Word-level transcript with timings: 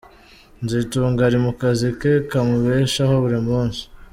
Nzitunga 0.63 1.19
ari 1.27 1.37
mu 1.45 1.51
kazi 1.61 1.87
ke 1.99 2.11
kamubeshaho 2.29 3.13
buri 3.23 3.39
munsi. 3.47 3.81